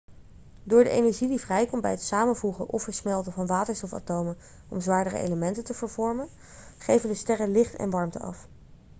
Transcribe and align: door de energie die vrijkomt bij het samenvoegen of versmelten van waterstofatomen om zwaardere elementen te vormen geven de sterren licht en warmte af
door 0.63 0.83
de 0.83 0.89
energie 0.89 1.27
die 1.27 1.39
vrijkomt 1.39 1.81
bij 1.81 1.91
het 1.91 2.01
samenvoegen 2.01 2.67
of 2.69 2.83
versmelten 2.83 3.31
van 3.33 3.45
waterstofatomen 3.47 4.37
om 4.69 4.81
zwaardere 4.81 5.17
elementen 5.17 5.63
te 5.63 5.73
vormen 5.73 6.27
geven 6.77 7.09
de 7.09 7.15
sterren 7.15 7.51
licht 7.51 7.75
en 7.75 7.89
warmte 7.89 8.19
af 8.19 8.47